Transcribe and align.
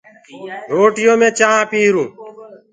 روٽيو 0.75 1.13
مين 1.19 1.31
چآنه 1.37 1.63
پيهرون 1.71 2.09